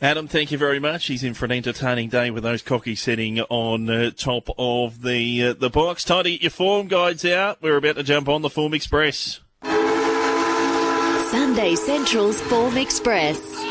[0.00, 1.06] Adam, thank you very much.
[1.06, 5.42] He's in for an entertaining day with those cocky sitting on uh, top of the
[5.42, 6.04] uh, the box.
[6.04, 7.60] Time to get your form guides out.
[7.60, 9.40] We're about to jump on the Form Express.
[11.30, 13.67] Sunday Central's Form Express.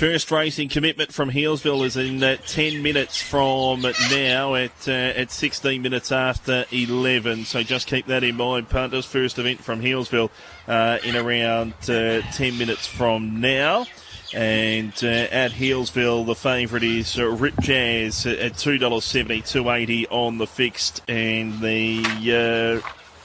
[0.00, 5.30] First racing commitment from Healesville is in uh, 10 minutes from now at uh, at
[5.30, 7.44] 16 minutes after 11.
[7.44, 8.70] So just keep that in mind.
[8.70, 10.30] Punters, first event from Healesville
[10.66, 13.84] uh, in around uh, 10 minutes from now.
[14.32, 20.46] And uh, at Healesville, the favourite is uh, Rip Jazz at $2.70, 280 on the
[20.46, 21.02] fixed.
[21.08, 22.82] And the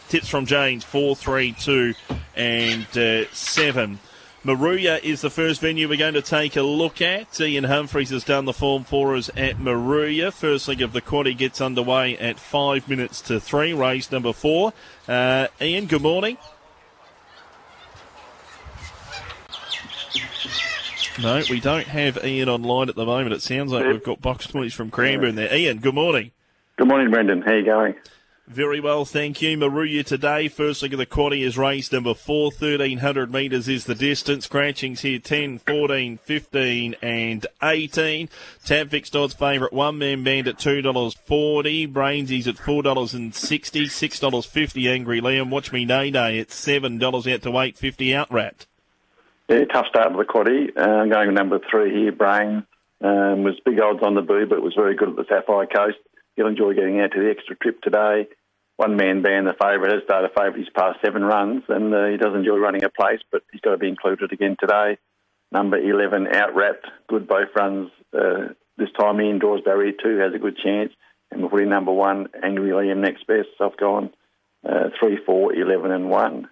[0.09, 1.93] tips from James, 4, 3, 2,
[2.35, 3.97] and 7.
[4.45, 7.41] Moruya is the first venue we're going to take a look at.
[7.41, 10.31] Ian Humphreys has done the form for us at Moruya.
[10.31, 14.71] First leg of the quarter gets underway at five minutes to three, race number four.
[15.07, 16.37] Uh, Ian, good morning.
[21.19, 23.33] No, we don't have Ian online at the moment.
[23.33, 25.51] It sounds like we've got box noise from Cranbourne there.
[25.55, 26.29] Ian, good morning.
[26.77, 27.41] Good morning, Brendan.
[27.41, 27.95] How are you going?
[28.47, 29.57] Very well, thank you.
[29.57, 32.51] Moruya today, first leg of the quaddy is race number four.
[32.51, 34.45] 1300 metres is the distance.
[34.45, 38.29] Scratchings here 10, 14, 15 and 18.
[38.63, 41.91] Tabfix odds favourite one man band at $2.40.
[41.91, 43.33] Brainsies at $4.60.
[43.33, 45.49] $6.50 Angry Liam.
[45.49, 48.67] Watch me Nay Nay at $7 out to 8.50 Outwrapped.
[49.49, 50.69] Yeah, tough start to the quaddy.
[50.77, 52.63] Uh, going number three here, Brain.
[53.01, 55.97] Um, was big odds on the boo, but was very good at the Sapphire Coast
[56.35, 58.27] he'll enjoy getting out to the extra trip today.
[58.77, 60.57] One man band, the favourite, has started favourite.
[60.57, 63.71] He's passed seven runs and uh, he does enjoy running a place, but he's got
[63.71, 64.97] to be included again today.
[65.51, 69.39] Number 11, Outwrapped, good both runs uh, this time in.
[69.39, 70.91] Draws barrier two, has a good chance.
[71.31, 73.47] And putting number one, Angry Liam, next best.
[73.57, 74.11] So I've gone
[74.67, 76.49] uh, 3, 4, 11 and 1.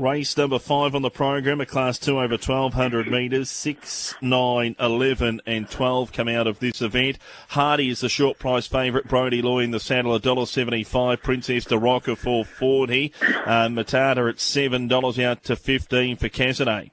[0.00, 3.50] Race number five on the program, a class two over 1200 metres.
[3.50, 7.18] Six, nine, 11 and 12 come out of this event.
[7.48, 9.06] Hardy is the short price favourite.
[9.06, 11.22] Brody Loy in the saddle, $1.75.
[11.22, 13.12] Princess de Roca, 440.
[13.20, 16.92] Uh, Matata at $7 out to 15 for Cassidy.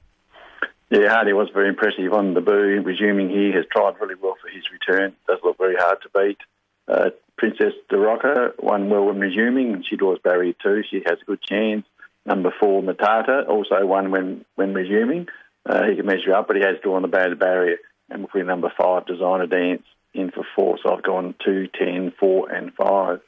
[0.90, 2.82] Yeah, Hardy was very impressive on the boo.
[2.84, 5.16] Resuming here, has tried really well for his return.
[5.30, 6.40] Does look very hard to beat.
[6.90, 10.84] Uh, Princess de Roca won well when resuming, and she draws barrier two.
[10.90, 11.86] She has a good chance.
[12.28, 15.28] Number four, Matata, also won when, when resuming.
[15.66, 17.78] Uh, he can measure up, but he has drawn the bad barrier.
[18.10, 19.84] And put number five, Designer Dance,
[20.14, 20.78] in for four.
[20.84, 23.22] So I've gone two, ten, four, and five.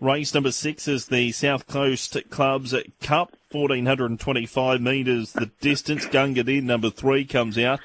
[0.00, 6.06] Race number six is the South Coast Clubs Cup, 1425 metres the distance.
[6.06, 7.80] Gunga Din, number three, comes out.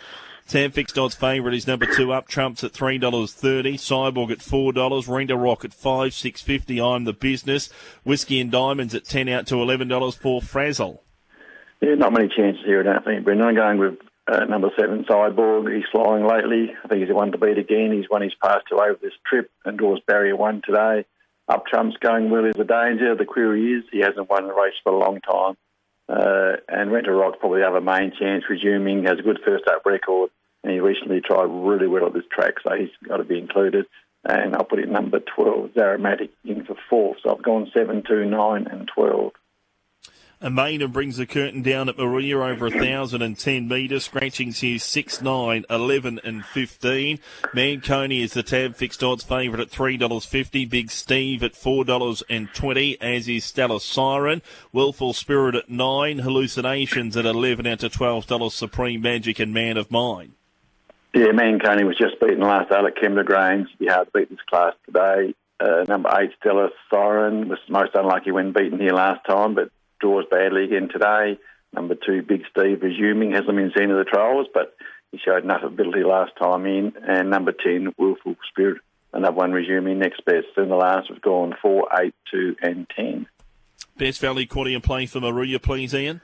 [0.46, 2.28] Sam Fixed Odds favourite is number two up.
[2.28, 3.78] Trumps at three dollars thirty.
[3.78, 5.08] Cyborg at four dollars.
[5.08, 6.82] Renda Rock at five six fifty.
[6.82, 7.70] I'm the business.
[8.04, 11.04] Whiskey and Diamonds at ten out to eleven dollars for Frazzle.
[11.82, 13.24] Yeah, not many chances here, I don't think.
[13.24, 14.00] Brendan, I'm going with
[14.32, 15.74] uh, number seven, Cyborg.
[15.74, 16.74] He's flying lately.
[16.84, 17.92] I think he's the one to beat again.
[17.92, 21.06] He's won his past two over this trip and draws barrier one today.
[21.48, 23.16] Up Trump's going well is a danger.
[23.16, 25.56] The query is he hasn't won a race for a long time.
[26.12, 30.30] Uh, and Renta Rock's probably a main chance resuming, has a good first up record
[30.64, 33.86] and he recently tried really well at this track, so he's got to be included.
[34.24, 37.18] And I'll put it number 12, Zaromatic, in for fourth.
[37.24, 39.32] So I've gone 7, 2, 9, and 12.
[40.44, 44.06] Amina brings the curtain down at Moruya over 1,010 metres.
[44.06, 47.20] Scratchings here 6, 9, 11 and 15.
[47.54, 50.68] Manconi is the tab fixed odds favourite at $3.50.
[50.68, 54.42] Big Steve at $4.20, as is Stella Siren.
[54.74, 56.20] Willful Spirit at 9.
[56.20, 58.52] Hallucinations at 11 out to $12.
[58.52, 60.34] Supreme Magic and Man of Mine.
[61.14, 63.68] Yeah, Manconi was just beaten last out at Kembla Grange.
[63.80, 65.36] It'd be this class today.
[65.60, 69.70] Uh, number eight, Stella Siren, was most unlucky when beaten here last time, but
[70.02, 71.40] draws badly again today.
[71.74, 74.76] Number two, Big Steve, resuming, hasn't been seen in the trials, but
[75.12, 76.94] he showed enough ability last time in.
[77.08, 78.82] And number 10, Willful Spirit,
[79.14, 80.48] another one resuming next best.
[80.58, 83.28] And the last was gone 4, 8, 2, and 10.
[83.98, 86.22] Best Valley Quaddy and play for Moruya, please, Ian.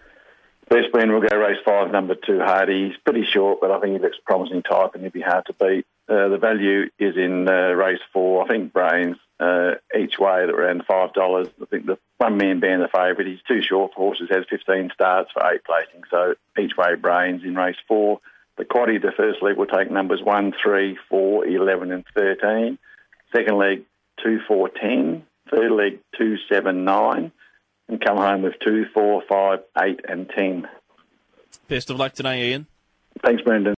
[0.69, 2.87] Best man will go race five, number two, Hardy.
[2.87, 5.53] He's pretty short, but I think he looks promising type and he'd be hard to
[5.53, 5.85] beat.
[6.09, 8.43] Uh, the value is in uh, race four.
[8.43, 11.47] I think Brains uh, each way at around five dollars.
[11.61, 13.27] I think the one man being the favourite.
[13.27, 14.29] He's too short for horses.
[14.29, 16.03] Has fifteen starts for eight placing.
[16.09, 18.19] So each way Brains in race four.
[18.57, 22.79] The quaddy, the first leg will take numbers one, three, four, eleven, and thirteen.
[23.35, 23.83] Second leg
[24.23, 25.23] two, four, ten.
[25.51, 27.31] Third leg two, seven, nine
[27.87, 30.67] and come home with two, four, five, eight, and ten.
[31.67, 32.67] Best of luck today, Ian.
[33.23, 33.75] Thanks, Brendan.